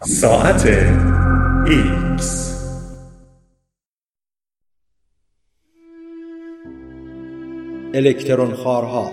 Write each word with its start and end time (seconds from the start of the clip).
ساعت 0.00 0.66
ایکس. 1.66 2.54
الکترون 7.94 8.54
خوارها. 8.54 9.10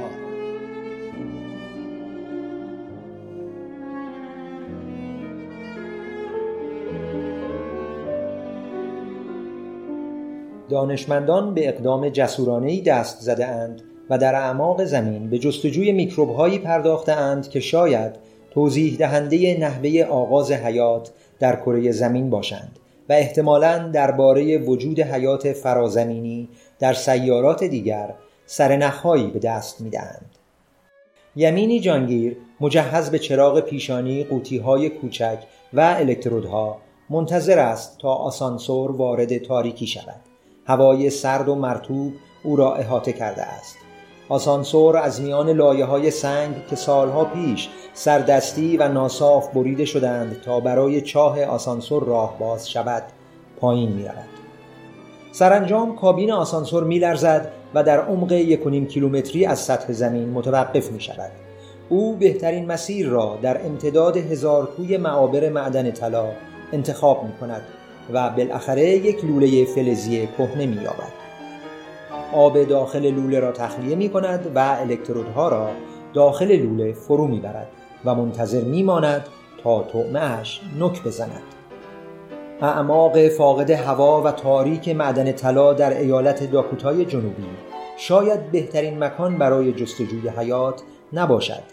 دانشمندان 10.70 11.54
به 11.54 11.70
اقدام 11.70 12.10
جسورانه‌ای 12.10 12.82
دست 12.82 13.22
زده 13.22 13.46
اند 13.46 13.82
و 14.10 14.18
در 14.18 14.36
اعماق 14.36 14.84
زمین 14.84 15.30
به 15.30 15.40
جستجوی 15.40 15.92
میکروب‌هایی 15.92 16.60
پرداخته 16.60 17.12
اند 17.12 17.50
که 17.50 17.60
شاید 17.60 18.25
توضیح 18.56 18.98
دهنده 18.98 19.58
نحوه 19.60 20.04
آغاز 20.04 20.52
حیات 20.52 21.12
در 21.40 21.56
کره 21.56 21.92
زمین 21.92 22.30
باشند 22.30 22.80
و 23.10 23.14
احتمالاً 23.14 23.78
درباره 23.94 24.58
وجود 24.58 25.00
حیات 25.00 25.54
فرازمینی 25.54 26.50
در 26.80 26.94
سیارات 26.94 27.64
دیگر 27.64 28.14
سرنخهایی 28.46 29.28
به 29.28 29.40
دست 29.40 29.82
می‌دهند. 29.82 30.30
یمینی 31.36 31.80
جانگیر 31.80 32.38
مجهز 32.62 33.12
به 33.12 33.20
چراغ 33.20 33.60
پیشانی 33.60 34.24
قوطی‌های 34.24 34.90
کوچک 34.90 35.38
و 35.74 35.96
الکترودها 36.00 36.78
منتظر 37.10 37.60
است 37.60 37.98
تا 37.98 38.14
آسانسور 38.14 38.92
وارد 38.92 39.38
تاریکی 39.38 39.88
شود. 39.88 40.22
هوای 40.66 41.10
سرد 41.10 41.50
و 41.50 41.56
مرطوب 41.56 42.14
او 42.44 42.56
را 42.56 42.76
احاطه 42.76 43.14
کرده 43.14 43.42
است. 43.42 43.85
آسانسور 44.30 44.98
از 44.98 45.22
میان 45.22 45.50
لایه 45.50 45.86
های 45.86 46.12
سنگ 46.12 46.56
که 46.70 46.76
سالها 46.76 47.26
پیش 47.26 47.70
سردستی 47.94 48.78
و 48.78 48.88
ناصاف 48.88 49.54
بریده 49.54 49.86
شدند 49.86 50.42
تا 50.42 50.60
برای 50.60 51.02
چاه 51.02 51.44
آسانسور 51.44 52.04
راه 52.04 52.40
باز 52.40 52.70
شود 52.70 53.04
پایین 53.60 53.92
می 53.92 54.04
رود. 54.04 54.30
سرانجام 55.32 55.96
کابین 55.96 56.32
آسانسور 56.32 56.84
می 56.84 57.00
لرزد 57.00 57.52
و 57.74 57.84
در 57.84 58.00
عمق 58.00 58.32
یکونیم 58.32 58.88
کیلومتری 58.88 59.46
از 59.46 59.60
سطح 59.60 59.94
زمین 59.94 60.30
متوقف 60.30 60.92
می 60.92 61.02
شود. 61.02 61.32
او 61.90 62.16
بهترین 62.16 62.66
مسیر 62.66 63.08
را 63.08 63.38
در 63.42 63.66
امتداد 63.66 64.18
هزار 64.18 64.70
توی 64.78 64.98
معابر 64.98 65.50
معدن 65.50 65.92
طلا 65.92 66.26
انتخاب 66.74 67.24
می 67.24 67.32
کند 67.40 67.62
و 68.14 68.30
بالاخره 68.30 68.90
یک 68.90 69.26
لوله 69.26 69.66
فلزی 69.66 70.28
کهنه 70.38 70.66
می 70.66 70.76
یابد. 70.76 71.25
آب 72.34 72.64
داخل 72.64 73.12
لوله 73.12 73.40
را 73.40 73.52
تخلیه 73.52 73.96
می 73.96 74.10
کند 74.10 74.52
و 74.56 74.60
الکترودها 74.60 75.50
را 75.50 75.70
داخل 76.14 76.56
لوله 76.56 76.94
فرو 76.94 77.28
می 77.28 77.40
برد 77.40 77.68
و 78.06 78.16
منتظر 78.16 78.62
می 78.62 78.84
ماند 78.84 79.26
تا 79.64 79.84
طعمهش 79.84 80.62
نک 80.80 81.04
بزند. 81.04 81.42
اعماق 82.62 83.28
فاقد 83.28 83.72
هوا 83.72 84.22
و 84.22 84.32
تاریک 84.32 84.90
معدن 84.90 85.32
طلا 85.32 85.74
در 85.74 85.98
ایالت 85.98 86.52
داکوتای 86.52 87.06
جنوبی 87.06 87.44
شاید 87.98 88.52
بهترین 88.52 89.04
مکان 89.04 89.38
برای 89.38 89.74
جستجوی 89.74 90.30
حیات 90.30 90.82
نباشد 91.14 91.64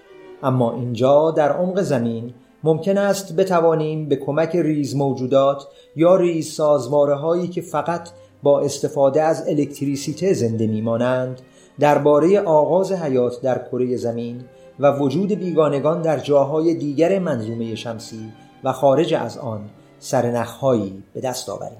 اما 0.43 0.73
اینجا 0.73 1.31
در 1.31 1.53
عمق 1.53 1.81
زمین 1.81 2.35
ممکن 2.65 2.99
است 2.99 3.37
بتوانیم 3.37 4.09
به 4.09 4.17
کمک 4.17 4.57
ریز 4.57 4.97
موجودات 4.97 5.67
یا 5.97 6.17
ریز 6.17 6.53
سازواره 6.55 7.15
هایی 7.15 7.49
که 7.49 7.61
فقط 7.61 8.09
با 8.43 8.61
استفاده 8.61 9.23
از 9.23 9.49
الکتریسیته 9.49 10.33
زنده 10.33 10.67
میمانند 10.67 11.41
درباره 11.81 12.41
آغاز 12.41 12.93
حیات 12.93 13.41
در 13.41 13.59
کره 13.73 13.97
زمین 13.97 14.45
و 14.81 14.99
وجود 14.99 15.33
بیگانگان 15.33 16.03
در 16.03 16.19
جاهای 16.19 16.75
دیگر 16.75 17.19
منظومه 17.19 17.75
شمسی 17.75 18.33
و 18.65 18.73
خارج 18.73 19.15
از 19.15 19.39
آن 19.39 19.71
سرنخهایی 19.99 21.03
به 21.15 21.21
دست 21.21 21.49
آوریم. 21.49 21.79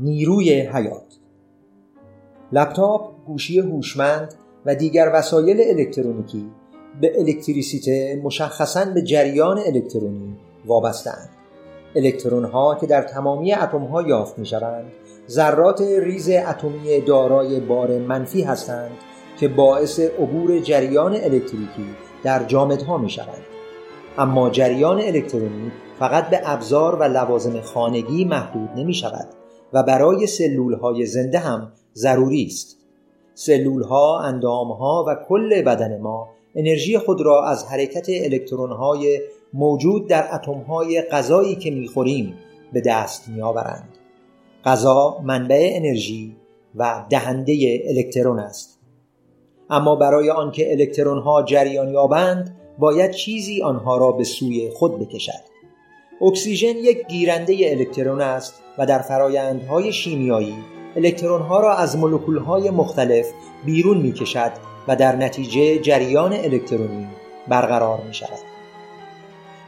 نیروی 0.00 0.60
حیات 0.60 1.18
لپتاپ، 2.52 3.24
گوشی 3.26 3.60
هوشمند 3.60 4.34
و 4.66 4.74
دیگر 4.74 5.10
وسایل 5.14 5.60
الکترونیکی 5.60 6.50
به 7.00 7.12
الکتریسیته 7.18 8.20
مشخصاً 8.24 8.84
به 8.84 9.02
جریان 9.02 9.58
الکترونی 9.58 10.36
وابسته‌اند. 10.66 11.28
الکترون 11.96 12.44
ها 12.44 12.74
که 12.74 12.86
در 12.86 13.02
تمامی 13.02 13.52
اتم 13.52 13.84
ها 13.84 14.02
یافت 14.02 14.38
می 14.38 14.46
شوند 14.46 14.92
ذرات 15.28 15.80
ریز 15.80 16.30
اتمی 16.30 17.00
دارای 17.00 17.60
بار 17.60 17.98
منفی 17.98 18.42
هستند 18.42 18.90
که 19.40 19.48
باعث 19.48 20.00
عبور 20.00 20.58
جریان 20.58 21.12
الکتریکی 21.14 21.86
در 22.22 22.44
جامدها 22.44 22.98
می 22.98 23.10
شوند. 23.10 23.42
اما 24.18 24.50
جریان 24.50 25.00
الکترونی 25.00 25.72
فقط 25.98 26.30
به 26.30 26.40
ابزار 26.44 26.94
و 26.94 27.02
لوازم 27.02 27.60
خانگی 27.60 28.24
محدود 28.24 28.68
نمی 28.76 28.94
شود 28.94 29.28
و 29.72 29.82
برای 29.82 30.26
سلول 30.26 30.74
های 30.74 31.06
زنده 31.06 31.38
هم 31.38 31.72
ضروری 31.94 32.44
است. 32.44 32.76
سلول 33.34 33.82
ها، 33.82 34.20
اندام 34.20 34.72
ها 34.72 35.04
و 35.08 35.16
کل 35.28 35.62
بدن 35.62 36.00
ما 36.00 36.28
انرژی 36.54 36.98
خود 36.98 37.20
را 37.20 37.48
از 37.48 37.64
حرکت 37.64 38.06
الکترون 38.08 38.70
های 38.70 39.20
موجود 39.52 40.08
در 40.08 40.34
اتم 40.34 40.58
های 40.58 41.02
غذایی 41.02 41.56
که 41.56 41.70
می‌خوریم 41.70 42.34
به 42.72 42.80
دست 42.80 43.28
میآورند. 43.28 43.88
غذا 44.64 45.18
منبع 45.24 45.70
انرژی 45.74 46.36
و 46.74 47.04
دهنده 47.10 47.82
الکترون 47.88 48.38
است. 48.38 48.80
اما 49.70 49.96
برای 49.96 50.30
آنکه 50.30 50.72
الکترون 50.72 51.18
ها 51.18 51.42
جریان 51.42 51.88
یابند 51.88 52.56
باید 52.78 53.10
چیزی 53.10 53.62
آنها 53.62 53.96
را 53.96 54.12
به 54.12 54.24
سوی 54.24 54.70
خود 54.70 54.98
بکشد. 54.98 55.54
اکسیژن 56.20 56.76
یک 56.76 57.06
گیرنده 57.06 57.56
الکترون 57.60 58.20
است 58.20 58.62
و 58.78 58.86
در 58.86 58.98
فرایندهای 58.98 59.92
شیمیایی 59.92 60.54
الکترون 60.96 61.42
ها 61.42 61.60
را 61.60 61.76
از 61.76 61.96
مولکول 61.96 62.38
های 62.38 62.70
مختلف 62.70 63.26
بیرون 63.66 63.98
می 63.98 64.12
کشد 64.12 64.73
و 64.88 64.96
در 64.96 65.16
نتیجه 65.16 65.78
جریان 65.78 66.32
الکترونی 66.32 67.08
برقرار 67.48 68.00
می 68.00 68.14
شود. 68.14 68.38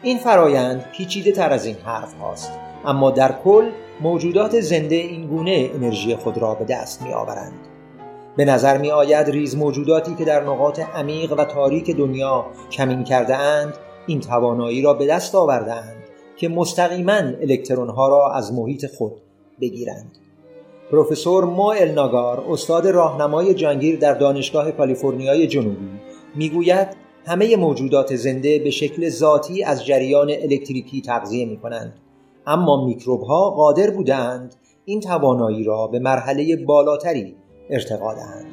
این 0.02 0.18
فرایند 0.18 0.84
پیچیده 0.92 1.32
تر 1.32 1.50
از 1.52 1.66
این 1.66 1.76
حرف 1.84 2.14
هاست 2.14 2.52
اما 2.84 3.10
در 3.10 3.34
کل 3.44 3.70
موجودات 4.00 4.60
زنده 4.60 4.94
این 4.94 5.26
گونه 5.26 5.70
انرژی 5.74 6.16
خود 6.16 6.38
را 6.38 6.54
به 6.54 6.64
دست 6.64 7.02
می 7.02 7.12
آورند. 7.12 7.66
به 8.36 8.44
نظر 8.44 8.78
می 8.78 8.90
آید 8.90 9.30
ریز 9.30 9.56
موجوداتی 9.56 10.14
که 10.14 10.24
در 10.24 10.44
نقاط 10.44 10.80
عمیق 10.80 11.32
و 11.38 11.44
تاریک 11.44 11.96
دنیا 11.96 12.46
کمین 12.70 13.04
کرده 13.04 13.36
اند 13.36 13.74
این 14.06 14.20
توانایی 14.20 14.82
را 14.82 14.94
به 14.94 15.06
دست 15.06 15.34
آورده 15.34 15.72
اند 15.72 15.96
که 16.36 16.48
مستقیما 16.48 17.12
الکترون 17.12 17.88
ها 17.88 18.08
را 18.08 18.32
از 18.34 18.52
محیط 18.52 18.86
خود 18.86 19.12
بگیرند. 19.60 20.18
پروفسور 20.90 21.44
مو 21.44 21.62
الناگار 21.62 22.44
استاد 22.48 22.86
راهنمای 22.86 23.54
جانگیر 23.54 23.98
در 23.98 24.14
دانشگاه 24.14 24.70
کالیفرنیای 24.70 25.46
جنوبی 25.46 25.88
می‌گوید 26.34 26.88
همه 27.26 27.56
موجودات 27.56 28.16
زنده 28.16 28.58
به 28.58 28.70
شکل 28.70 29.08
ذاتی 29.08 29.64
از 29.64 29.86
جریان 29.86 30.30
الکتریکی 30.30 31.00
تغذیه 31.00 31.46
می 31.46 31.56
کنند 31.56 32.00
اما 32.46 32.86
میکروب 32.86 33.22
ها 33.22 33.50
قادر 33.50 33.90
بودند 33.90 34.54
این 34.84 35.00
توانایی 35.00 35.64
را 35.64 35.86
به 35.86 35.98
مرحله 35.98 36.56
بالاتری 36.56 37.36
ارتقا 37.70 38.14
دهند. 38.14 38.46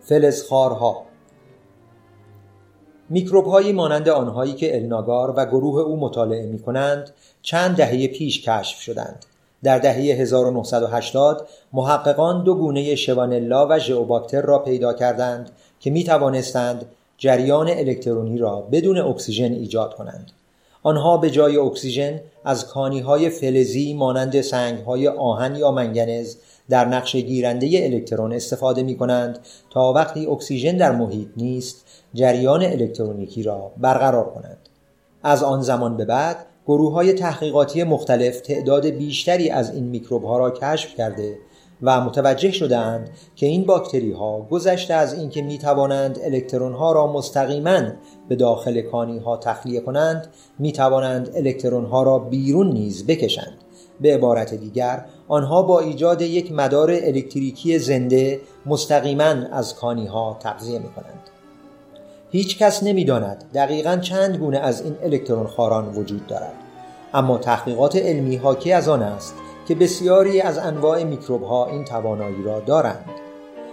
فلزخوارها 0.00 1.09
میکروب 3.10 3.46
هایی 3.46 3.72
مانند 3.72 4.08
آنهایی 4.08 4.52
که 4.52 4.76
الناگار 4.76 5.34
و 5.36 5.46
گروه 5.46 5.80
او 5.80 5.96
مطالعه 5.96 6.46
می 6.46 6.58
کنند 6.58 7.10
چند 7.42 7.76
دهه 7.76 8.06
پیش 8.06 8.48
کشف 8.48 8.80
شدند. 8.80 9.24
در 9.62 9.78
دهه 9.78 9.96
1980 9.96 11.48
محققان 11.72 12.44
دو 12.44 12.54
گونه 12.54 12.94
شوانلا 12.94 13.66
و 13.70 13.78
ژئوباکتر 13.78 14.40
را 14.40 14.58
پیدا 14.58 14.92
کردند 14.92 15.50
که 15.80 15.90
می 15.90 16.04
توانستند 16.04 16.86
جریان 17.18 17.68
الکترونی 17.68 18.38
را 18.38 18.60
بدون 18.72 18.98
اکسیژن 18.98 19.52
ایجاد 19.52 19.94
کنند. 19.94 20.30
آنها 20.82 21.16
به 21.16 21.30
جای 21.30 21.56
اکسیژن 21.56 22.20
از 22.44 22.66
کانی 22.66 23.00
های 23.00 23.30
فلزی 23.30 23.94
مانند 23.94 24.40
سنگ 24.40 24.78
های 24.78 25.08
آهن 25.08 25.56
یا 25.56 25.70
منگنز 25.70 26.36
در 26.70 26.84
نقش 26.84 27.16
گیرنده 27.16 27.80
الکترون 27.82 28.32
استفاده 28.32 28.82
می 28.82 28.96
کنند 28.96 29.38
تا 29.70 29.92
وقتی 29.92 30.26
اکسیژن 30.26 30.76
در 30.76 30.92
محیط 30.92 31.28
نیست 31.36 31.86
جریان 32.14 32.62
الکترونیکی 32.62 33.42
را 33.42 33.72
برقرار 33.76 34.30
کنند. 34.30 34.68
از 35.22 35.42
آن 35.42 35.62
زمان 35.62 35.96
به 35.96 36.04
بعد 36.04 36.46
گروه 36.66 36.92
های 36.92 37.12
تحقیقاتی 37.12 37.84
مختلف 37.84 38.40
تعداد 38.40 38.86
بیشتری 38.86 39.50
از 39.50 39.74
این 39.74 39.84
میکروب 39.84 40.24
ها 40.24 40.38
را 40.38 40.50
کشف 40.50 40.94
کرده 40.94 41.38
و 41.82 42.00
متوجه 42.00 42.50
شدهاند 42.50 43.10
که 43.36 43.46
این 43.46 43.64
باکتری 43.64 44.12
ها 44.12 44.46
گذشته 44.50 44.94
از 44.94 45.14
اینکه 45.14 45.42
می 45.42 45.58
توانند 45.58 46.18
الکترون 46.22 46.72
ها 46.72 46.92
را 46.92 47.12
مستقیما 47.12 47.80
به 48.28 48.36
داخل 48.36 48.80
کانی 48.80 49.18
ها 49.18 49.36
تخلیه 49.36 49.80
کنند 49.80 50.26
می 50.58 50.72
توانند 50.72 51.30
الکترون 51.34 51.84
ها 51.84 52.02
را 52.02 52.18
بیرون 52.18 52.72
نیز 52.72 53.06
بکشند 53.06 53.58
به 54.00 54.14
عبارت 54.14 54.54
دیگر 54.54 55.04
آنها 55.30 55.62
با 55.62 55.80
ایجاد 55.80 56.22
یک 56.22 56.52
مدار 56.52 56.90
الکتریکی 56.90 57.78
زنده 57.78 58.40
مستقیما 58.66 59.34
از 59.52 59.74
کانی 59.74 60.06
ها 60.06 60.36
تغذیه 60.40 60.78
می 60.78 60.88
کنند. 60.88 61.30
هیچ 62.30 62.58
کس 62.58 62.82
نمی 62.82 63.04
داند 63.04 63.44
دقیقا 63.54 63.96
چند 63.96 64.36
گونه 64.36 64.58
از 64.58 64.82
این 64.82 64.96
الکترون 65.02 65.46
خاران 65.46 65.88
وجود 65.88 66.26
دارد 66.26 66.54
اما 67.14 67.38
تحقیقات 67.38 67.96
علمی 67.96 68.36
حاکی 68.36 68.72
از 68.72 68.88
آن 68.88 69.02
است 69.02 69.34
که 69.68 69.74
بسیاری 69.74 70.40
از 70.40 70.58
انواع 70.58 71.04
میکروب 71.04 71.42
ها 71.42 71.66
این 71.66 71.84
توانایی 71.84 72.42
را 72.42 72.60
دارند 72.60 73.04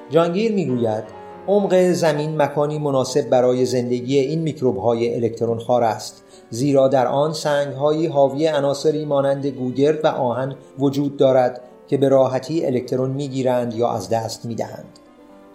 جانگیر 0.10 0.52
می‌گوید 0.52 1.04
عمق 1.48 1.92
زمین 1.92 2.42
مکانی 2.42 2.80
مناسب 2.80 3.30
برای 3.30 3.66
زندگی 3.66 4.20
این 4.20 4.42
میکروب 4.42 4.78
های 4.78 5.16
الکترون 5.16 5.60
خار 5.60 5.84
است 5.84 6.24
زیرا 6.50 6.88
در 6.88 7.08
آن 7.08 7.34
سنگ 7.34 7.74
هایی 7.74 8.08
حاوی 8.08 8.48
عناصری 8.48 9.06
مانند 9.06 9.46
گوگرد 9.46 10.06
و 10.06 10.08
آهن 10.08 10.56
وجود 10.80 11.18
دارد 11.18 11.62
که 11.88 11.98
به 11.98 12.10
راحتی 12.10 12.66
الکترون 12.66 13.10
می‌گیرند 13.10 13.74
یا 13.74 13.90
از 13.90 14.10
دست 14.10 14.46
می‌دهند. 14.46 15.00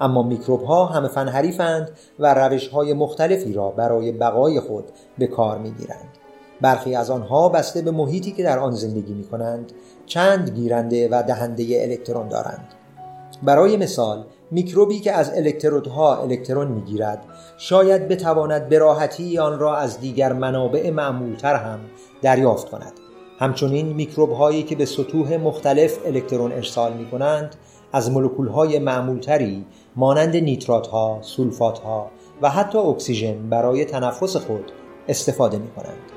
اما 0.00 0.22
میکروب 0.22 0.62
ها 0.62 0.86
همه 0.86 1.08
فن 1.08 1.88
و 2.18 2.34
روش 2.34 2.68
های 2.68 2.92
مختلفی 2.92 3.52
را 3.52 3.70
برای 3.70 4.12
بقای 4.12 4.60
خود 4.60 4.84
به 5.18 5.26
کار 5.26 5.58
می‌گیرند. 5.58 6.08
برخی 6.60 6.94
از 6.94 7.10
آنها 7.10 7.48
بسته 7.48 7.82
به 7.82 7.90
محیطی 7.90 8.32
که 8.32 8.42
در 8.42 8.58
آن 8.58 8.72
زندگی 8.72 9.14
می 9.14 9.24
کنند 9.24 9.72
چند 10.06 10.50
گیرنده 10.50 11.08
و 11.08 11.22
دهنده 11.22 11.64
الکترون 11.82 12.28
دارند. 12.28 12.68
برای 13.42 13.76
مثال 13.76 14.24
میکروبی 14.52 15.00
که 15.00 15.12
از 15.12 15.31
الکترودها 15.37 16.16
الکترون 16.16 16.69
می‌گیرد 16.69 17.25
شاید 17.58 18.08
بتواند 18.08 18.69
به 18.69 18.78
راحتی 18.78 19.38
آن 19.38 19.58
را 19.58 19.76
از 19.76 20.00
دیگر 20.00 20.32
منابع 20.32 20.90
معمولتر 20.90 21.54
هم 21.54 21.81
دریافت 22.22 22.70
کند 22.70 22.93
همچنین 23.38 23.87
میکروب 23.87 24.32
هایی 24.32 24.62
که 24.62 24.76
به 24.76 24.84
سطوح 24.84 25.37
مختلف 25.37 25.99
الکترون 26.06 26.52
ارسال 26.52 26.93
می 26.93 27.10
کنند 27.10 27.56
از 27.93 28.10
مولکول 28.10 28.49
های 28.49 28.78
معمولتری 28.78 29.66
مانند 29.96 30.37
نیترات 30.37 30.87
ها، 30.87 31.19
سولفات 31.22 31.78
ها 31.78 32.10
و 32.43 32.50
حتی 32.50 32.78
اکسیژن 32.78 33.48
برای 33.48 33.84
تنفس 33.84 34.37
خود 34.37 34.72
استفاده 35.08 35.58
می 35.58 35.70
کنند. 35.70 36.11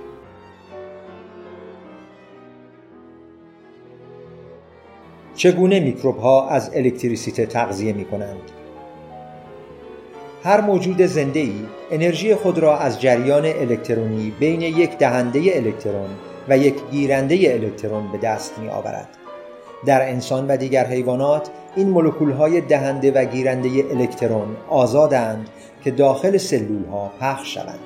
چگونه 5.36 5.80
میکروب 5.80 6.18
ها 6.18 6.50
از 6.50 6.72
الکتریسیته 6.76 7.46
تغذیه 7.46 7.94
می 7.94 8.06
کنند؟ 8.06 8.52
هر 10.44 10.62
موجود 10.62 11.02
زنده 11.02 11.40
ای 11.40 11.54
انرژی 11.92 12.36
خود 12.36 12.60
را 12.60 12.78
از 12.78 13.02
جریان 13.02 13.46
الکترونی 13.46 14.34
بین 14.40 14.62
یک 14.62 14.98
دهنده 14.98 15.40
الکترون 15.56 16.10
و 16.50 16.58
یک 16.58 16.76
گیرنده 16.92 17.36
الکترون 17.36 18.12
به 18.12 18.18
دست 18.18 18.60
می 18.60 18.70
آورد. 18.70 19.08
در 19.86 20.10
انسان 20.10 20.48
و 20.48 20.58
دیگر 20.58 20.86
حیوانات 20.86 21.50
این 21.76 21.90
مولکول 21.90 22.32
های 22.32 22.62
دهنده 22.62 23.12
و 23.12 23.26
گیرنده 23.26 23.70
الکترون 23.92 24.58
آزادند 24.70 25.50
که 25.84 25.92
داخل 25.92 26.38
سلول 26.38 26.86
ها 26.86 27.12
پخش 27.20 27.54
شوند. 27.54 27.80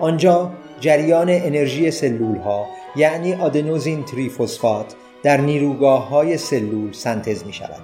آنجا 0.00 0.50
جریان 0.80 1.28
انرژی 1.30 1.90
سلول 1.90 2.36
ها 2.36 2.66
یعنی 2.96 3.34
آدنوزین 3.34 4.04
تریفوسفات 4.04 4.94
در 5.24 5.40
نیروگاه 5.40 6.08
های 6.08 6.36
سلول 6.36 6.92
سنتز 6.92 7.46
می 7.46 7.52
شود. 7.52 7.80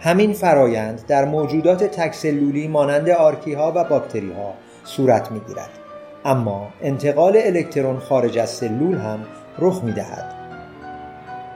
همین 0.00 0.32
فرایند 0.32 1.06
در 1.06 1.24
موجودات 1.24 1.84
تک‌سلولی 1.84 2.68
مانند 2.68 3.10
آرکی 3.10 3.52
ها 3.52 3.72
و 3.76 3.84
باکتری 3.84 4.32
ها 4.32 4.54
صورت 4.84 5.32
می 5.32 5.40
گیرد. 5.40 5.70
اما 6.24 6.68
انتقال 6.82 7.36
الکترون 7.36 7.98
خارج 7.98 8.38
از 8.38 8.50
سلول 8.50 8.94
هم 8.94 9.18
رخ 9.58 9.84
می 9.84 9.92
دهد. 9.92 10.34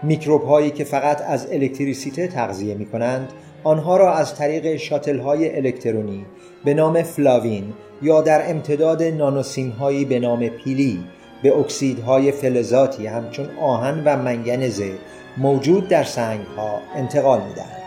میکروب 0.02 0.42
هایی 0.42 0.70
که 0.70 0.84
فقط 0.84 1.22
از 1.28 1.52
الکتریسیته 1.52 2.28
تغذیه 2.28 2.74
می 2.74 2.86
کنند 2.86 3.32
آنها 3.64 3.96
را 3.96 4.14
از 4.14 4.34
طریق 4.34 4.76
شاتل 4.76 5.18
های 5.18 5.56
الکترونی 5.56 6.26
به 6.64 6.74
نام 6.74 7.02
فلاوین 7.02 7.72
یا 8.02 8.20
در 8.20 8.50
امتداد 8.50 9.02
نانوسیم 9.02 9.70
هایی 9.70 10.04
به 10.04 10.18
نام 10.18 10.48
پیلی 10.48 11.04
به 11.42 11.58
اکسیدهای 11.58 12.32
فلزاتی 12.32 13.06
همچون 13.06 13.48
آهن 13.60 14.02
و 14.04 14.16
منگنز 14.16 14.92
موجود 15.36 15.88
در 15.88 16.04
سنگ 16.04 16.46
ها 16.56 16.80
انتقال 16.94 17.42
می 17.42 17.54
دهند. 17.54 17.82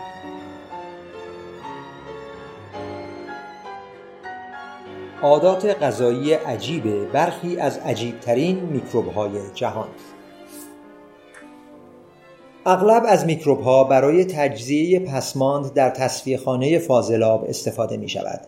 عادات 5.22 5.82
غذایی 5.82 6.32
عجیب 6.32 7.12
برخی 7.12 7.56
از 7.56 7.78
عجیبترین 7.78 8.60
میکروب 8.60 9.08
های 9.08 9.32
جهان 9.54 9.88
اغلب 12.66 13.02
از 13.08 13.26
میکروب 13.26 13.60
ها 13.60 13.84
برای 13.84 14.24
تجزیه 14.24 15.00
پسماند 15.00 15.74
در 15.74 15.90
تصفیه 15.90 16.36
خانه 16.36 16.78
فاضلاب 16.78 17.44
استفاده 17.48 17.96
می 17.96 18.08
شود. 18.08 18.40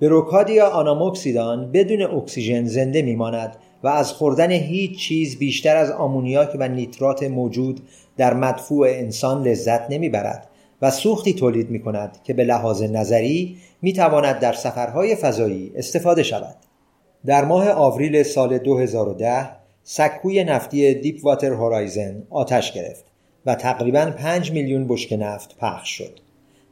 بروکادیا 0.00 0.68
آناموکسیدان 0.68 1.72
بدون 1.72 2.02
اکسیژن 2.02 2.64
زنده 2.64 3.02
می 3.02 3.16
ماند 3.16 3.56
و 3.82 3.88
از 3.88 4.12
خوردن 4.12 4.50
هیچ 4.50 4.98
چیز 4.98 5.38
بیشتر 5.38 5.76
از 5.76 5.90
آمونیاک 5.90 6.56
و 6.58 6.68
نیترات 6.68 7.22
موجود 7.22 7.80
در 8.16 8.34
مدفوع 8.34 8.88
انسان 8.88 9.42
لذت 9.48 9.90
نمی 9.90 10.08
برد 10.08 10.48
و 10.82 10.90
سوختی 10.90 11.34
تولید 11.34 11.70
می 11.70 11.80
کند 11.80 12.18
که 12.24 12.34
به 12.34 12.44
لحاظ 12.44 12.82
نظری 12.82 13.56
می 13.82 13.92
تواند 13.92 14.38
در 14.38 14.52
سفرهای 14.52 15.16
فضایی 15.16 15.72
استفاده 15.76 16.22
شود. 16.22 16.56
در 17.26 17.44
ماه 17.44 17.70
آوریل 17.70 18.22
سال 18.22 18.58
2010 18.58 19.50
سکوی 19.82 20.44
نفتی 20.44 20.94
دیپ 20.94 21.24
واتر 21.24 21.52
هورایزن 21.52 22.22
آتش 22.30 22.72
گرفت 22.72 23.04
و 23.46 23.54
تقریبا 23.54 24.12
5 24.18 24.52
میلیون 24.52 24.88
بشک 24.88 25.16
نفت 25.18 25.56
پخش 25.58 25.90
شد. 25.90 26.20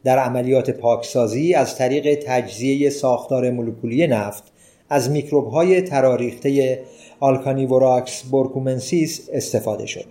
در 0.04 0.18
عملیات 0.18 0.70
پاکسازی 0.70 1.54
از 1.54 1.76
طریق 1.76 2.24
تجزیه 2.26 2.90
ساختار 2.90 3.50
مولکولی 3.50 4.06
نفت 4.06 4.44
از 4.90 5.10
میکروب 5.10 5.48
های 5.48 5.82
تراریخته 5.82 6.80
آلکانیوراکس 7.20 8.22
بورکومنسیس 8.22 9.28
استفاده 9.32 9.86
شد. 9.86 10.06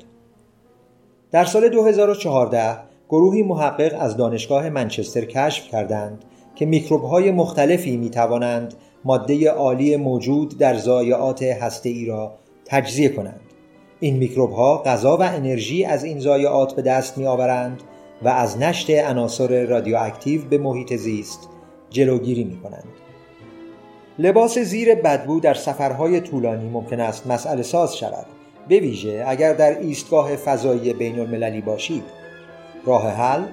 در 1.31 1.45
سال 1.45 1.69
2014 1.69 2.77
گروهی 3.09 3.43
محقق 3.43 3.95
از 3.99 4.17
دانشگاه 4.17 4.69
منچستر 4.69 5.25
کشف 5.25 5.67
کردند 5.67 6.23
که 6.55 6.65
میکروب 6.65 7.03
های 7.03 7.31
مختلفی 7.31 7.97
می 7.97 8.09
توانند 8.09 8.73
ماده 9.05 9.49
آلی 9.49 9.95
موجود 9.95 10.57
در 10.57 10.77
ضایعات 10.77 11.43
هسته 11.43 11.89
ای 11.89 12.05
را 12.05 12.33
تجزیه 12.65 13.09
کنند. 13.09 13.41
این 13.99 14.15
میکروب 14.15 14.51
ها 14.51 14.83
غذا 14.83 15.17
و 15.17 15.21
انرژی 15.21 15.85
از 15.85 16.03
این 16.03 16.19
ضایعات 16.19 16.75
به 16.75 16.81
دست 16.81 17.17
می 17.17 17.27
آورند 17.27 17.83
و 18.23 18.29
از 18.29 18.57
نشت 18.57 18.89
عناصر 18.89 19.65
رادیواکتیو 19.65 20.41
به 20.49 20.57
محیط 20.57 20.95
زیست 20.95 21.49
جلوگیری 21.89 22.43
می 22.43 22.57
کنند. 22.57 23.06
لباس 24.19 24.57
زیر 24.57 24.95
بدبو 24.95 25.39
در 25.39 25.53
سفرهای 25.53 26.21
طولانی 26.21 26.69
ممکن 26.69 26.99
است 26.99 27.27
مسئله 27.27 27.63
ساز 27.63 27.97
شود 27.97 28.25
به 28.67 28.79
ویژه 28.79 29.25
اگر 29.27 29.53
در 29.53 29.79
ایستگاه 29.79 30.35
فضایی 30.35 30.93
بین 30.93 31.19
المللی 31.19 31.61
باشید 31.61 32.03
راه 32.85 33.09
حل 33.11 33.43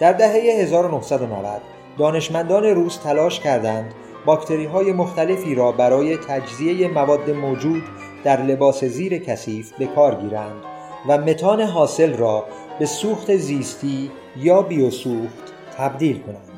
در 0.00 0.12
دهه 0.12 0.62
1990 0.62 1.60
دانشمندان 1.98 2.64
روس 2.64 2.96
تلاش 2.96 3.40
کردند 3.40 3.94
باکتری 4.26 4.64
های 4.64 4.92
مختلفی 4.92 5.54
را 5.54 5.72
برای 5.72 6.16
تجزیه 6.16 6.88
مواد 6.88 7.30
موجود 7.30 7.82
در 8.24 8.42
لباس 8.42 8.84
زیر 8.84 9.18
کثیف 9.18 9.72
به 9.78 9.86
کار 9.86 10.14
گیرند 10.14 10.62
و 11.08 11.18
متان 11.18 11.60
حاصل 11.60 12.16
را 12.16 12.44
به 12.78 12.86
سوخت 12.86 13.36
زیستی 13.36 14.10
یا 14.36 14.62
بیوسوخت 14.62 15.52
تبدیل 15.78 16.18
کنند. 16.22 16.53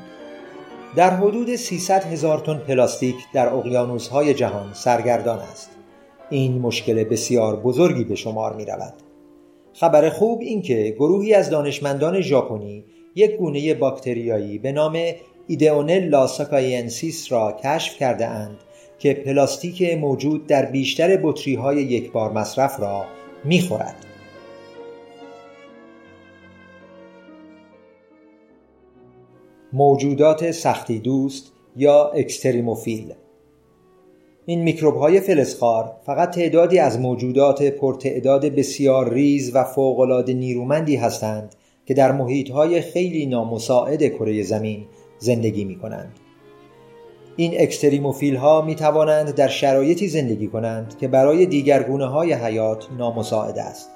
در 0.97 1.15
حدود 1.15 1.55
300 1.55 2.03
هزار 2.03 2.39
تن 2.39 2.57
پلاستیک 2.57 3.15
در 3.33 3.49
های 4.11 4.33
جهان 4.33 4.73
سرگردان 4.73 5.39
است. 5.39 5.69
این 6.29 6.59
مشکل 6.61 7.03
بسیار 7.03 7.55
بزرگی 7.55 8.03
به 8.03 8.15
شمار 8.15 8.55
می 8.55 8.65
رود. 8.65 8.93
خبر 9.73 10.09
خوب 10.09 10.41
این 10.41 10.61
که 10.61 10.95
گروهی 10.99 11.33
از 11.33 11.49
دانشمندان 11.49 12.21
ژاپنی 12.21 12.85
یک 13.15 13.31
گونه 13.31 13.73
باکتریایی 13.73 14.57
به 14.57 14.71
نام 14.71 14.99
ایدئونلا 15.47 16.27
ساکاینسیس 16.27 17.31
را 17.31 17.57
کشف 17.63 17.97
کرده 17.97 18.27
اند 18.27 18.57
که 18.99 19.13
پلاستیک 19.13 19.81
موجود 19.81 20.47
در 20.47 20.65
بیشتر 20.65 21.17
بطری 21.23 21.55
های 21.55 21.77
یک 21.77 22.11
بار 22.11 22.31
مصرف 22.31 22.79
را 22.79 23.05
می‌خورد. 23.43 23.95
موجودات 29.77 30.51
سختی 30.51 30.99
دوست 30.99 31.51
یا 31.75 32.07
اکستریموفیل 32.07 33.13
این 34.45 34.63
میکروب 34.63 34.95
های 34.95 35.19
فلزخوار 35.19 35.91
فقط 36.05 36.35
تعدادی 36.35 36.79
از 36.79 36.99
موجودات 36.99 37.63
پرتعداد 37.63 38.45
بسیار 38.45 39.13
ریز 39.13 39.55
و 39.55 39.63
فوق‌العاده 39.63 40.33
نیرومندی 40.33 40.95
هستند 40.95 41.55
که 41.85 41.93
در 41.93 42.11
محیط 42.11 42.51
های 42.51 42.81
خیلی 42.81 43.25
نامساعد 43.25 44.07
کره 44.07 44.43
زمین 44.43 44.85
زندگی 45.19 45.65
می 45.65 45.75
کنند. 45.75 46.19
این 47.35 47.61
اکستریموفیل 47.61 48.35
ها 48.35 48.61
می 48.61 48.75
توانند 48.75 49.35
در 49.35 49.47
شرایطی 49.47 50.07
زندگی 50.07 50.47
کنند 50.47 50.97
که 50.97 51.07
برای 51.07 51.45
دیگر 51.45 51.83
گونه 51.83 52.05
های 52.05 52.33
حیات 52.33 52.87
نامساعد 52.97 53.57
است. 53.59 53.89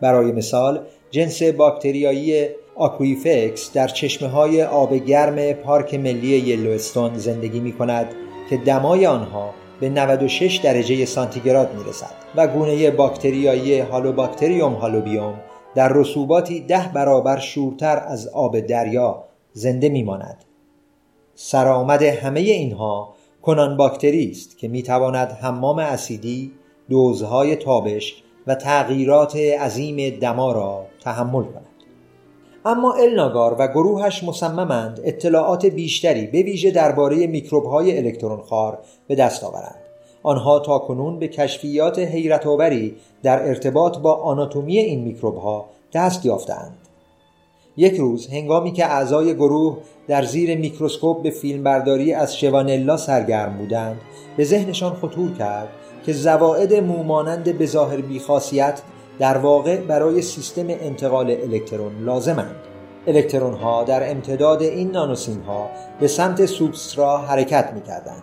برای 0.00 0.32
مثال 0.32 0.86
جنس 1.10 1.42
باکتریایی 1.42 2.48
آکویفکس 2.74 3.72
در 3.72 3.88
چشمه 3.88 4.28
های 4.28 4.62
آب 4.62 4.94
گرم 4.94 5.52
پارک 5.52 5.94
ملی 5.94 6.28
یلوستون 6.28 7.18
زندگی 7.18 7.60
می 7.60 7.72
کند 7.72 8.06
که 8.50 8.56
دمای 8.56 9.06
آنها 9.06 9.54
به 9.80 9.88
96 9.88 10.56
درجه 10.56 11.04
سانتیگراد 11.04 11.74
می 11.74 11.84
رسد 11.84 12.10
و 12.36 12.46
گونه 12.46 12.90
باکتریایی 12.90 13.78
هالوباکتریوم 13.78 14.72
هالوبیوم 14.72 15.40
در 15.74 15.92
رسوباتی 15.92 16.60
ده 16.60 16.90
برابر 16.94 17.38
شورتر 17.38 18.04
از 18.06 18.28
آب 18.28 18.60
دریا 18.60 19.24
زنده 19.52 19.88
می 19.88 20.02
ماند. 20.02 20.44
سرآمد 21.34 22.02
همه 22.02 22.40
اینها 22.40 23.14
کنان 23.42 23.76
باکتری 23.76 24.30
است 24.30 24.58
که 24.58 24.68
می 24.68 24.82
تواند 24.82 25.30
حمام 25.30 25.78
اسیدی، 25.78 26.52
دوزهای 26.88 27.56
تابش 27.56 28.22
و 28.46 28.54
تغییرات 28.54 29.36
عظیم 29.36 30.18
دما 30.18 30.52
را 30.52 30.86
تحمل 31.04 31.44
کند. 31.44 31.66
اما 32.64 32.92
الناگار 32.94 33.56
و 33.58 33.68
گروهش 33.68 34.24
مصممند 34.24 35.00
اطلاعات 35.04 35.66
بیشتری 35.66 36.26
به 36.26 36.42
ویژه 36.42 36.70
درباره 36.70 37.26
میکروب‌های 37.26 37.98
الکترونخوار 37.98 38.78
به 39.08 39.14
دست 39.14 39.44
آورند. 39.44 39.80
آنها 40.22 40.58
تا 40.58 40.78
کنون 40.78 41.18
به 41.18 41.28
کشفیات 41.28 41.98
حیرتآوری 41.98 42.96
در 43.22 43.48
ارتباط 43.48 43.98
با 43.98 44.14
آناتومی 44.14 44.78
این 44.78 45.04
میکروب‌ها 45.04 45.66
دست 45.92 46.26
یافتند. 46.26 46.76
یک 47.76 47.94
روز 47.94 48.26
هنگامی 48.26 48.72
که 48.72 48.86
اعضای 48.86 49.34
گروه 49.34 49.78
در 50.08 50.22
زیر 50.22 50.58
میکروسکوپ 50.58 51.22
به 51.22 51.30
فیلمبرداری 51.30 52.12
از 52.12 52.36
شوانلا 52.36 52.96
سرگرم 52.96 53.58
بودند 53.58 54.00
به 54.36 54.44
ذهنشان 54.44 54.94
خطور 54.94 55.32
کرد 55.38 55.68
که 56.06 56.12
زواعد 56.12 56.74
مومانند 56.74 57.58
به 57.58 57.66
ظاهر 57.66 58.00
بیخاصیت 58.00 58.82
در 59.18 59.38
واقع 59.38 59.76
برای 59.76 60.22
سیستم 60.22 60.66
انتقال 60.68 61.30
الکترون 61.30 62.04
لازمند. 62.04 62.56
الکترون 63.06 63.54
ها 63.54 63.84
در 63.84 64.10
امتداد 64.10 64.62
این 64.62 64.90
نانوسیم 64.90 65.40
ها 65.40 65.70
به 66.00 66.08
سمت 66.08 66.46
سوبسترا 66.46 67.18
حرکت 67.18 67.72
می 67.74 67.82
کردند. 67.82 68.22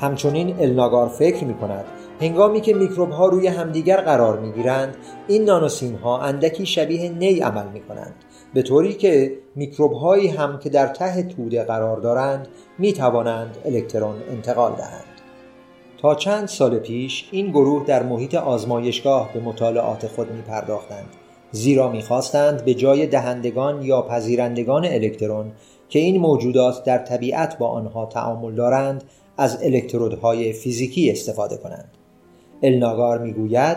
همچنین 0.00 0.56
الناگار 0.60 1.08
فکر 1.08 1.44
می 1.44 1.54
کند 1.54 1.84
هنگامی 2.20 2.60
که 2.60 2.74
میکروب 2.74 3.10
ها 3.10 3.26
روی 3.26 3.46
همدیگر 3.46 4.00
قرار 4.00 4.38
می 4.38 4.52
گیرند 4.52 4.96
این 5.28 5.44
نانوسیم 5.44 5.94
ها 5.94 6.20
اندکی 6.20 6.66
شبیه 6.66 7.10
نی 7.10 7.40
عمل 7.40 7.66
می 7.68 7.80
کنند 7.80 8.14
به 8.54 8.62
طوری 8.62 8.94
که 8.94 9.38
میکروب 9.54 9.92
هایی 9.92 10.28
هم 10.28 10.58
که 10.58 10.70
در 10.70 10.86
ته 10.86 11.22
توده 11.22 11.64
قرار 11.64 11.96
دارند 11.96 12.48
می 12.78 12.92
توانند 12.92 13.56
الکترون 13.64 14.16
انتقال 14.30 14.72
دهند. 14.72 15.17
تا 15.98 16.14
چند 16.14 16.48
سال 16.48 16.78
پیش 16.78 17.28
این 17.32 17.50
گروه 17.50 17.84
در 17.86 18.02
محیط 18.02 18.34
آزمایشگاه 18.34 19.32
به 19.32 19.40
مطالعات 19.40 20.06
خود 20.06 20.30
می 20.30 20.42
پرداختند 20.42 21.08
زیرا 21.52 21.88
می‌خواستند 21.88 22.64
به 22.64 22.74
جای 22.74 23.06
دهندگان 23.06 23.82
یا 23.82 24.02
پذیرندگان 24.02 24.84
الکترون 24.84 25.52
که 25.88 25.98
این 25.98 26.20
موجودات 26.20 26.84
در 26.84 26.98
طبیعت 26.98 27.58
با 27.58 27.68
آنها 27.68 28.06
تعامل 28.06 28.54
دارند 28.54 29.04
از 29.36 29.62
الکترودهای 29.62 30.52
فیزیکی 30.52 31.10
استفاده 31.10 31.56
کنند. 31.56 31.90
الناگار 32.62 33.18
می‌گوید 33.18 33.76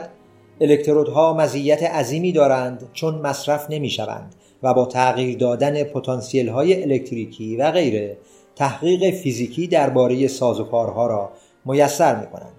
الکترودها 0.61 1.33
مزیت 1.33 1.83
عظیمی 1.83 2.31
دارند 2.31 2.89
چون 2.93 3.15
مصرف 3.15 3.69
نمی 3.69 3.89
شوند 3.89 4.35
و 4.63 4.73
با 4.73 4.85
تغییر 4.85 5.37
دادن 5.37 5.83
پتانسیل 5.83 6.49
های 6.49 6.83
الکتریکی 6.83 7.57
و 7.57 7.71
غیره 7.71 8.17
تحقیق 8.55 9.11
فیزیکی 9.15 9.67
درباره 9.67 10.27
سازوکارها 10.27 11.07
را 11.07 11.29
میسر 11.65 12.15
می 12.15 12.27
کنند. 12.27 12.53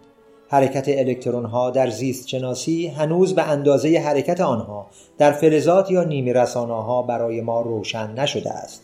حرکت 0.49 0.85
الکترون 0.89 1.45
ها 1.45 1.71
در 1.71 1.91
زیست 1.91 2.29
شناسی 2.29 2.87
هنوز 2.87 3.35
به 3.35 3.43
اندازه 3.43 3.99
حرکت 3.99 4.41
آنها 4.41 4.87
در 5.19 5.33
فلزات 5.33 5.91
یا 5.91 6.05
نیمی 6.05 6.31
ها 6.31 7.03
برای 7.03 7.41
ما 7.41 7.61
روشن 7.61 8.13
نشده 8.13 8.51
است. 8.51 8.83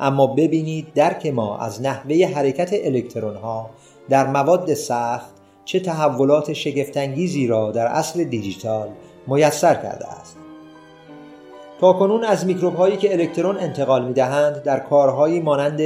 اما 0.00 0.26
ببینید 0.26 0.86
درک 0.94 1.26
ما 1.26 1.58
از 1.58 1.82
نحوه 1.82 2.26
حرکت 2.34 2.70
الکترون 2.72 3.36
ها 3.36 3.70
در 4.08 4.26
مواد 4.26 4.74
سخت 4.74 5.30
چه 5.64 5.80
تحولات 5.80 6.52
شگفتانگیزی 6.52 7.46
را 7.46 7.72
در 7.72 7.86
اصل 7.86 8.24
دیجیتال 8.24 8.88
میسر 9.26 9.74
کرده 9.74 10.06
است. 10.06 10.41
تا 11.82 11.92
کنون 11.92 12.24
از 12.24 12.46
میکروب 12.46 12.74
هایی 12.74 12.96
که 12.96 13.12
الکترون 13.12 13.58
انتقال 13.58 14.04
می 14.04 14.12
دهند 14.12 14.62
در 14.62 14.78
کارهایی 14.78 15.40
مانند 15.40 15.80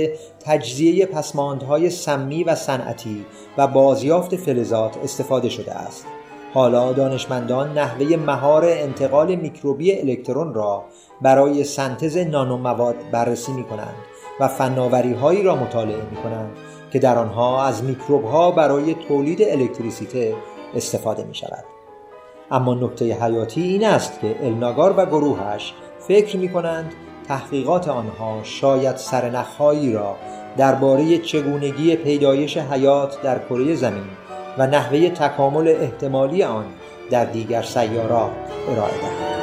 تجزیه 0.44 1.06
پسماندهای 1.06 1.90
سمی 1.90 2.44
و 2.44 2.54
صنعتی 2.54 3.26
و 3.58 3.66
بازیافت 3.66 4.36
فلزات 4.36 4.96
استفاده 4.96 5.48
شده 5.48 5.72
است. 5.72 6.06
حالا 6.54 6.92
دانشمندان 6.92 7.78
نحوه 7.78 8.16
مهار 8.16 8.64
انتقال 8.64 9.34
میکروبی 9.34 10.00
الکترون 10.00 10.54
را 10.54 10.84
برای 11.22 11.64
سنتز 11.64 12.16
نانومواد 12.16 12.96
بررسی 13.12 13.52
می 13.52 13.64
کنند 13.64 13.96
و 14.40 14.48
فناوری 14.48 15.12
هایی 15.12 15.42
را 15.42 15.56
مطالعه 15.56 16.02
می 16.10 16.16
کنند 16.16 16.50
که 16.90 16.98
در 16.98 17.18
آنها 17.18 17.64
از 17.64 17.84
میکروب 17.84 18.24
ها 18.24 18.50
برای 18.50 18.94
تولید 18.94 19.42
الکتریسیته 19.42 20.34
استفاده 20.74 21.24
می 21.24 21.34
شود. 21.34 21.64
اما 22.50 22.74
نکته 22.74 23.24
حیاتی 23.24 23.62
این 23.62 23.84
است 23.84 24.20
که 24.20 24.36
الناگار 24.46 24.94
و 24.96 25.06
گروهش 25.06 25.74
فکر 26.08 26.36
می 26.36 26.48
کنند 26.48 26.92
تحقیقات 27.28 27.88
آنها 27.88 28.40
شاید 28.42 28.96
سرنخهایی 28.96 29.92
را 29.92 30.16
درباره 30.56 31.18
چگونگی 31.18 31.96
پیدایش 31.96 32.56
حیات 32.56 33.22
در 33.22 33.38
کره 33.38 33.74
زمین 33.74 34.04
و 34.58 34.66
نحوه 34.66 35.10
تکامل 35.10 35.68
احتمالی 35.68 36.42
آن 36.42 36.64
در 37.10 37.24
دیگر 37.24 37.62
سیارات 37.62 38.30
ارائه 38.68 38.92
دهند. 38.92 39.36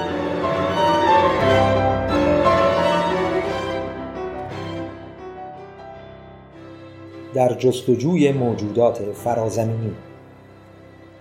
در 7.34 7.53
جستجوی 7.53 8.32
موجودات 8.32 8.98
فرازمینی 8.98 9.96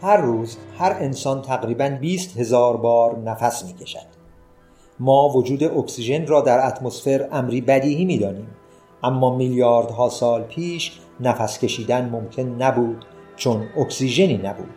هر 0.03 0.17
روز 0.17 0.57
هر 0.79 0.97
انسان 1.01 1.43
تقریبا 1.43 1.99
20 2.01 2.39
هزار 2.39 2.77
بار 2.77 3.19
نفس 3.19 3.65
می 3.65 3.75
کشد. 3.75 4.22
ما 5.05 5.29
وجود 5.29 5.65
اکسیژن 5.65 6.27
را 6.27 6.41
در 6.41 6.67
اتمسفر 6.67 7.29
امری 7.33 7.61
بدیهی 7.61 8.05
می‌دانیم. 8.05 8.47
اما 9.03 9.37
میلیاردها 9.37 10.09
سال 10.09 10.43
پیش 10.43 10.93
نفس 11.21 11.59
کشیدن 11.59 12.09
ممکن 12.09 12.43
نبود 12.43 13.05
چون 13.37 13.69
اکسیژنی 13.77 14.37
نبود. 14.37 14.71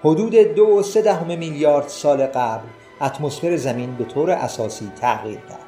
حدود 0.00 0.34
دو 0.34 0.66
و 0.66 0.82
سه 0.82 1.02
دهم 1.02 1.38
میلیارد 1.38 1.88
سال 1.88 2.26
قبل 2.26 2.64
اتمسفر 3.00 3.56
زمین 3.56 3.96
به 3.96 4.04
طور 4.04 4.30
اساسی 4.30 4.90
تغییر 5.00 5.38
کرد 5.38 5.58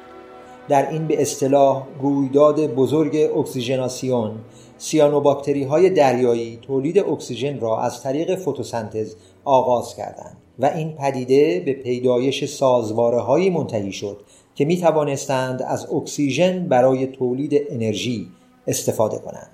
در 0.69 0.89
این 0.89 1.07
به 1.07 1.21
اصطلاح 1.21 1.83
رویداد 2.01 2.67
بزرگ 2.67 3.15
اکسیژناسیون 3.37 4.31
سیانوباکتری 4.77 5.63
های 5.63 5.89
دریایی 5.89 6.59
تولید 6.61 6.99
اکسیژن 6.99 7.59
را 7.59 7.81
از 7.81 8.03
طریق 8.03 8.35
فتوسنتز 8.35 9.15
آغاز 9.45 9.95
کردند. 9.95 10.37
و 10.59 10.65
این 10.65 10.91
پدیده 10.91 11.59
به 11.59 11.73
پیدایش 11.73 12.45
سازواره 12.45 13.19
هایی 13.19 13.49
منتهی 13.49 13.91
شد 13.91 14.21
که 14.55 14.65
می 14.65 14.77
توانستند 14.77 15.61
از 15.61 15.93
اکسیژن 15.93 16.67
برای 16.67 17.07
تولید 17.07 17.61
انرژی 17.69 18.27
استفاده 18.67 19.17
کنند. 19.17 19.51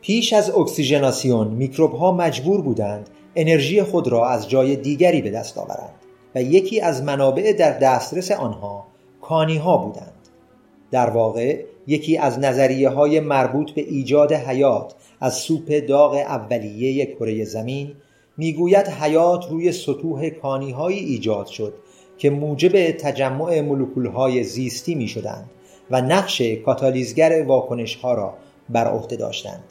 پیش 0.00 0.32
از 0.32 0.50
اکسیژناسیون 0.50 1.48
میکروب 1.48 1.92
ها 1.92 2.12
مجبور 2.12 2.60
بودند 2.60 3.10
انرژی 3.36 3.82
خود 3.82 4.08
را 4.08 4.28
از 4.28 4.50
جای 4.50 4.76
دیگری 4.76 5.22
به 5.22 5.30
دست 5.30 5.58
آورند 5.58 5.94
و 6.34 6.42
یکی 6.42 6.80
از 6.80 7.02
منابع 7.02 7.52
در 7.52 7.78
دسترس 7.78 8.30
آنها 8.30 8.86
کانی 9.20 9.56
ها 9.56 9.76
بودند. 9.76 10.12
در 10.90 11.10
واقع 11.10 11.64
یکی 11.86 12.18
از 12.18 12.38
نظریه 12.38 12.88
های 12.88 13.20
مربوط 13.20 13.70
به 13.70 13.80
ایجاد 13.80 14.32
حیات 14.32 14.94
از 15.20 15.34
سوپ 15.34 15.86
داغ 15.88 16.14
اولیه 16.14 17.06
کره 17.06 17.44
زمین 17.44 17.92
می‌گوید 18.36 18.88
حیات 18.88 19.50
روی 19.50 19.72
سطوح 19.72 20.28
کانیهایی 20.28 20.98
ایجاد 20.98 21.46
شد 21.46 21.74
که 22.18 22.30
موجب 22.30 22.90
تجمع 22.90 23.60
مولکولهای 23.60 24.44
زیستی 24.44 24.94
می 24.94 25.08
شدند 25.08 25.50
و 25.90 26.00
نقش 26.00 26.42
کاتالیزگر 26.42 27.44
واکنش 27.46 27.96
ها 27.96 28.14
را 28.14 28.34
بر 28.68 28.86
عهده 28.86 29.16
داشتند. 29.16 29.64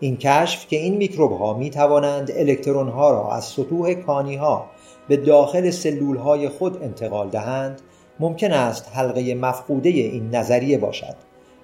این 0.00 0.16
کشف 0.16 0.68
که 0.68 0.76
این 0.76 0.96
میکروب 0.96 1.32
ها 1.32 1.54
می 1.54 1.70
توانند 1.70 2.30
الکترون 2.36 2.88
ها 2.88 3.10
را 3.10 3.32
از 3.32 3.44
سطوح 3.44 3.94
کانی 3.94 4.36
ها 4.36 4.66
به 5.08 5.16
داخل 5.16 5.70
سلول 5.70 6.16
های 6.16 6.48
خود 6.48 6.82
انتقال 6.82 7.28
دهند 7.28 7.80
ممکن 8.20 8.52
است 8.52 8.90
حلقه 8.94 9.34
مفقوده 9.34 9.88
این 9.88 10.34
نظریه 10.34 10.78
باشد 10.78 11.14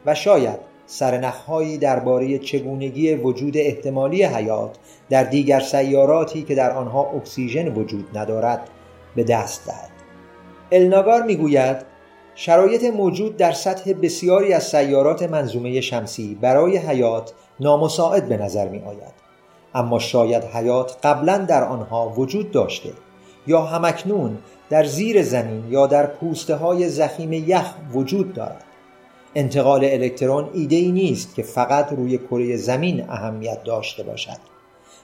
و 0.07 0.15
شاید 0.15 0.59
سرنخهایی 0.91 1.79
درباره 1.79 2.39
چگونگی 2.39 3.15
وجود 3.15 3.57
احتمالی 3.57 4.25
حیات 4.25 4.77
در 5.11 5.25
دیگر 5.25 5.61
سیاراتی 5.61 6.43
که 6.43 6.55
در 6.55 6.71
آنها 6.71 7.11
اکسیژن 7.11 7.75
وجود 7.75 8.19
ندارد 8.19 8.69
به 9.17 9.25
دست 9.25 9.67
دهد 9.67 9.91
الناگار 10.73 11.23
می‌گوید 11.23 11.77
شرایط 12.35 12.85
موجود 12.85 13.37
در 13.37 13.53
سطح 13.53 13.93
بسیاری 13.93 14.53
از 14.53 14.69
سیارات 14.69 15.23
منظومه 15.23 15.81
شمسی 15.81 16.39
برای 16.41 16.77
حیات 16.77 17.33
نامساعد 17.61 18.29
به 18.29 18.37
نظر 18.37 18.69
می 18.69 18.79
آید. 18.79 19.19
اما 19.75 19.99
شاید 19.99 20.45
حیات 20.45 20.97
قبلا 21.03 21.39
در 21.39 21.65
آنها 21.65 22.09
وجود 22.09 22.51
داشته 22.51 22.91
یا 23.47 23.63
همکنون 23.63 24.39
در 24.71 24.85
زیر 24.85 25.23
زمین 25.23 25.65
یا 25.71 25.87
در 25.87 26.07
پوسته 26.07 26.57
های 26.57 26.89
زخیم 26.89 27.33
یخ 27.33 27.75
وجود 27.95 28.35
دارد 28.35 28.65
انتقال 29.39 29.85
الکترون 29.85 30.51
ایده 30.55 30.77
ای 30.77 30.93
نیست 30.93 31.35
که 31.35 31.43
فقط 31.43 31.93
روی 31.93 32.19
کره 32.19 32.57
زمین 32.57 33.11
اهمیت 33.11 33.65
داشته 33.65 34.03
باشد 34.03 34.39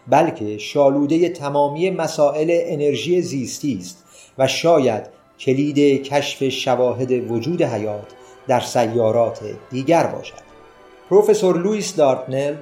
بلکه 0.09 0.59
شالوده 0.59 1.29
تمامی 1.29 1.91
مسائل 1.91 2.61
انرژی 2.65 3.23
زیستی 3.23 3.79
است 3.81 4.05
و 4.39 4.47
شاید 4.47 5.03
کلید 5.41 6.03
کشف 6.03 6.49
شواهد 6.49 7.31
وجود 7.31 7.63
حیات 7.63 8.07
در 8.49 8.61
سیارات 8.61 9.41
دیگر 9.71 10.07
باشد. 10.07 10.45
پروفسور 11.11 11.59
لوئیس 11.59 11.97
دارتنل 11.97 12.55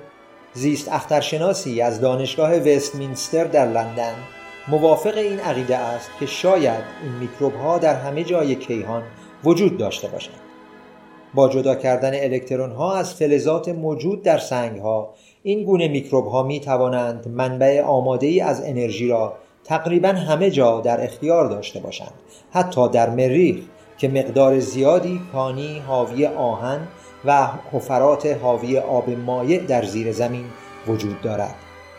زیست 0.55 0.88
اخترشناسی 0.93 1.81
از 1.81 2.00
دانشگاه 2.00 2.55
وستمینستر 2.55 3.45
در 3.45 3.67
لندن 3.67 4.14
موافق 4.69 5.17
این 5.17 5.41
عقیده 5.41 5.76
است 5.76 6.11
که 6.21 6.26
شاید 6.26 6.85
این 7.02 7.12
میکروب 7.12 7.55
ها 7.55 7.79
در 7.79 7.95
همه 7.95 8.25
جای 8.25 8.55
کیهان 8.55 9.02
وجود 9.45 9.79
داشته 9.79 10.09
باشند 10.09 10.51
با 11.34 11.48
جدا 11.48 11.74
کردن 11.74 12.14
الکترون 12.14 12.72
ها 12.72 12.96
از 12.96 13.14
فلزات 13.14 13.68
موجود 13.68 14.22
در 14.22 14.38
سنگ 14.38 14.80
ها 14.80 15.14
این 15.42 15.64
گونه 15.64 15.88
میکروب 15.88 16.26
ها 16.26 16.42
می 16.42 16.60
توانند 16.60 17.28
منبع 17.28 17.82
آماده 17.82 18.26
ای 18.26 18.40
از 18.40 18.62
انرژی 18.64 19.08
را 19.08 19.32
تقریبا 19.64 20.08
همه 20.08 20.50
جا 20.50 20.80
در 20.80 21.04
اختیار 21.04 21.46
داشته 21.48 21.80
باشند 21.80 22.12
حتی 22.50 22.88
در 22.88 23.10
مریخ 23.10 23.64
که 23.98 24.08
مقدار 24.08 24.58
زیادی 24.58 25.20
کانی 25.32 25.78
حاوی 25.78 26.26
آهن 26.26 26.88
و 27.24 27.48
حفرات 27.72 28.26
حاوی 28.26 28.78
آب 28.78 29.10
مایع 29.10 29.60
در 29.60 29.84
زیر 29.84 30.12
زمین 30.12 30.44
وجود 30.86 31.20
دارد. 31.20 31.54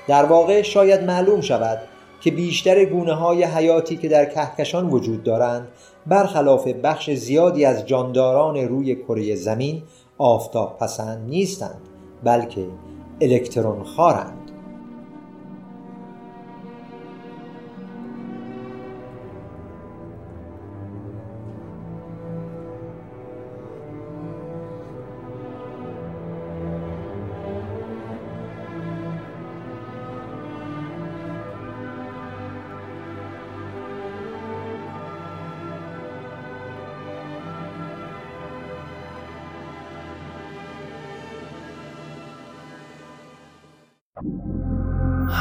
در 0.08 0.26
واقع 0.26 0.62
شاید 0.62 1.04
معلوم 1.04 1.42
شود 1.42 1.80
که 2.24 2.32
بیشتر 2.32 2.86
گونه 2.86 3.14
های 3.14 3.44
حیاتی 3.44 3.98
که 3.98 4.08
در 4.08 4.26
کهکشان 4.26 4.90
وجود 4.90 5.24
دارند 5.24 5.68
برخلاف 6.08 6.68
بخش 6.68 7.12
زیادی 7.12 7.66
از 7.66 7.86
جانداران 7.86 8.58
روی 8.58 8.96
کره 8.96 9.36
زمین 9.36 9.84
آفتاب 10.18 10.78
پسند 10.78 11.30
نیستند 11.30 11.82
بلکه 12.24 12.68
الکترون 13.22 13.84
خارند. 13.84 14.43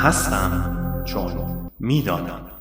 هستم 0.02 0.75
چون 1.04 1.32
می‌دانم. 1.80 2.51